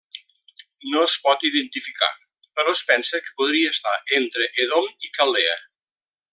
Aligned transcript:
No 0.93 1.03
es 1.09 1.17
pot 1.25 1.45
identificar 1.49 2.09
però 2.61 2.75
es 2.79 2.83
pensa 2.93 3.21
que 3.27 3.37
podria 3.43 3.77
estar 3.77 3.95
entre 4.23 4.51
Edom 4.67 4.93
i 5.09 5.15
Caldea. 5.21 5.57